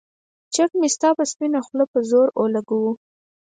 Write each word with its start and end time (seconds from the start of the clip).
چک 0.53 0.69
مې 0.79 0.87
ستا 0.95 1.09
پۀ 1.17 1.23
سپينه 1.31 1.59
خله 1.67 1.85
پۀ 1.91 1.99
زور 2.09 2.27
اولګوو 2.39 2.91